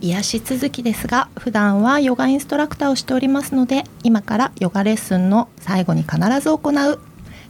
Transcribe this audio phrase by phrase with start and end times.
[0.00, 7.00] 癒し続きですが普段はヨガインストラクターをしておりますので今からヨガレッスンの最後に必ず行う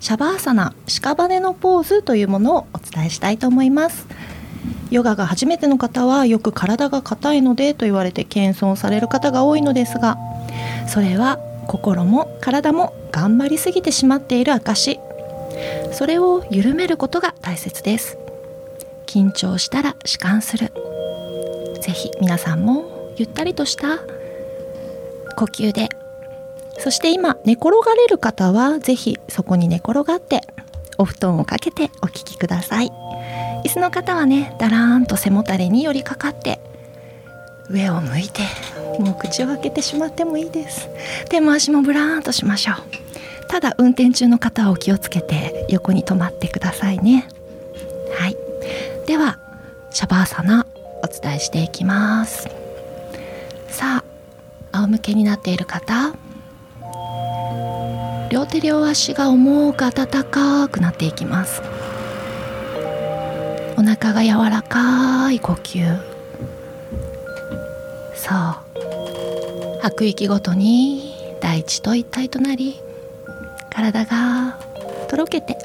[0.01, 4.07] シャバーサナ屍のポーズというものをお伝えしたいと思います。
[4.91, 10.19] ヨガが初めての方はよく体が硬いのでと言われて謙遜される方が多いのですが
[10.89, 11.39] それは
[11.69, 14.99] 心も体も頑張りすぎてしまっている証
[15.93, 18.19] それを緩めることが大切です。
[19.07, 20.73] 緊張したら弛緩する。
[21.81, 23.99] ぜひ皆さんもゆったりとした
[25.37, 25.89] 呼吸で
[26.79, 30.41] そして今寝転がれる方はぜひそこに寝転がって
[30.99, 32.93] お布団をかけてお聴きください。
[33.65, 36.61] 椅子の方はねだらーんと背もたれに寄りかかって
[37.69, 38.43] 上を向いて
[38.99, 40.89] もう口を開けてしまってもいいです。
[41.29, 42.77] 手も足もブラーンとしましょう。
[43.49, 47.29] ただ運転中の方はお気をつけて横に止まってくださいね。
[48.19, 48.37] はい。
[49.07, 49.39] では
[49.91, 50.67] シャバーサナ。
[51.03, 52.49] お伝えしていきます。
[53.69, 54.05] さ
[54.73, 56.15] あ仰向けになっている方。
[58.31, 61.63] 両手両足が重く温かくなっていきます。
[63.77, 66.01] お腹が柔らかい呼吸。
[68.15, 68.63] さあ
[69.83, 72.79] 吐く息ごとに大地と一体となり
[73.71, 74.61] 体が
[75.09, 75.57] とろけて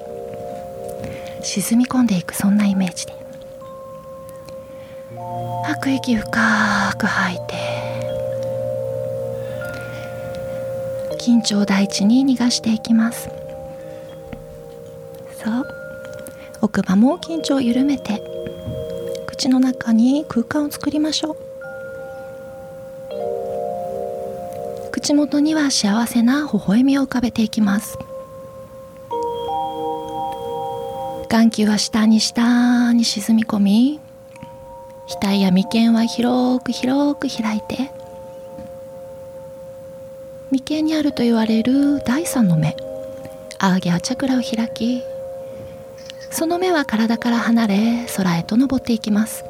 [1.44, 3.25] 沈み込んでいくそんなイメージで。
[5.66, 7.54] 吐く息深く吐いて
[11.20, 13.30] 緊張大地に逃がしていきます。
[15.44, 15.66] そう。
[16.62, 18.22] 奥歯も緊張を緩めて
[19.26, 21.38] 口の中に空間を作りましょう。
[24.92, 27.98] 口元には幸せな微笑みを浮かべていきます。
[31.28, 34.00] 眼球は下に下に沈み込み
[35.08, 37.92] 額や眉間は広く広く開いて
[40.52, 42.76] 眉間にあると言われる第三の目
[43.60, 45.04] アーギャーチャクラを開き
[46.32, 49.46] その目は体から離れ空へと登っていきます。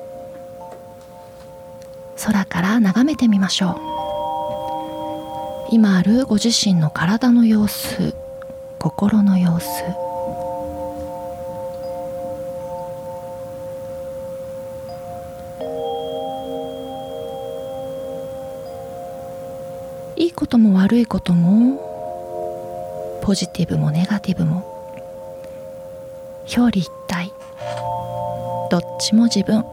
[2.24, 3.76] 空から眺めてみましょう。
[5.72, 8.14] 今あるご自身の体の様子
[8.78, 10.05] 心の様子。
[20.18, 24.64] いいことも悪いこともポジティブもネガティブも
[26.48, 27.32] 表裏一体
[28.70, 29.64] どっちも自分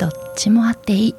[0.00, 1.14] どっちもあっていい。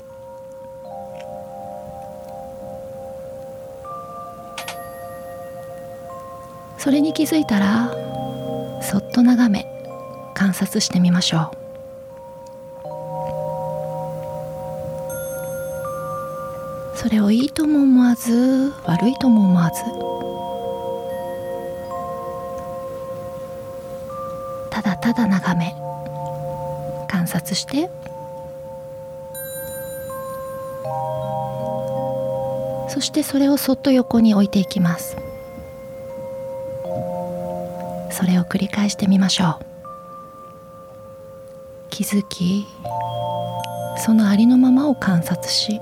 [6.77, 7.91] それに気づいたら
[8.81, 9.65] そっと眺め
[10.33, 11.58] 観察してみましょう。
[17.01, 19.83] それをいいとも思わず悪いとも思わず。
[24.69, 25.73] ただただ眺め
[27.07, 27.89] 観察して。
[32.89, 35.15] そしてそれをそっと横に置いていきます。
[38.11, 39.65] それを繰り返してみましょう。
[41.91, 42.65] 気づき
[43.95, 45.79] そのありのままを観察し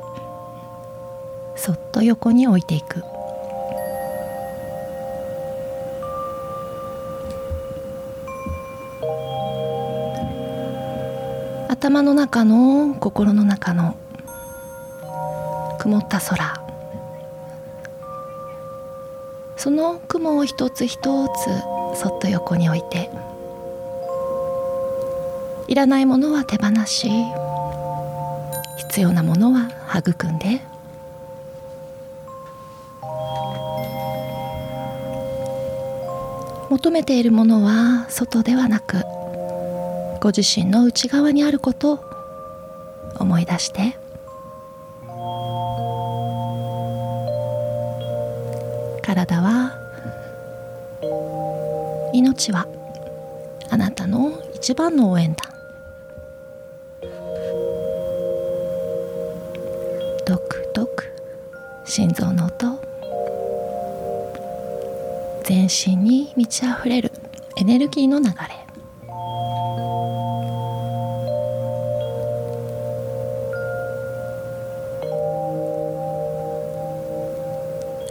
[1.68, 3.04] そっと横に置いていく。
[11.68, 13.98] 頭の中の心の中の
[15.78, 16.64] 曇った空。
[19.58, 23.10] その雲を一つ一つそっと横に置いて。
[25.68, 27.12] いらないものは手放し。
[28.78, 30.77] 必要なものは育んで。
[36.70, 38.98] 求めているものは外ではなく
[40.20, 42.00] ご自身の内側にあることを
[43.20, 43.98] 思い出して。
[49.02, 49.72] 体は
[52.14, 52.68] 命は
[53.70, 55.50] あなたの一番の応援団。
[60.26, 61.06] ドクドク
[61.86, 62.87] 心臓の音。
[65.48, 67.10] 全身に満ち溢れる
[67.56, 68.34] エネルギーの流れ。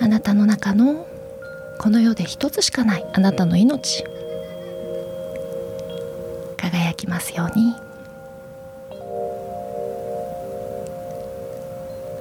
[0.01, 1.07] あなたの中の
[1.79, 4.03] この世で一つしかないあなたの命。
[6.57, 7.75] 輝きますように。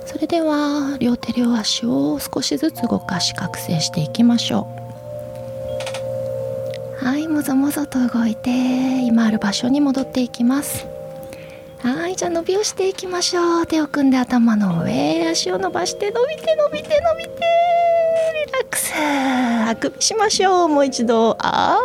[0.05, 4.74] それでは両手両足を少しずつ動かし覚醒していきましょう。
[7.45, 10.87] ぞもぞと動いて今ある場所に戻っていきます。
[11.77, 13.67] はいじゃあ伸びをしていきましょう。
[13.67, 17.29] 手を組んで頭の上足を伸ばして伸びて伸びて伸びて。
[18.47, 18.93] リラックス。
[18.95, 21.37] あくびしましょうもう一度。
[21.39, 21.77] あ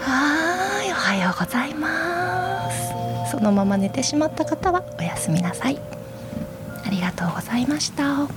[0.00, 0.08] ー。
[0.08, 2.94] はいおはようございます。
[3.32, 5.80] そのまま寝てしまった方はおやすみなさい。
[6.86, 8.28] ありがとうございました。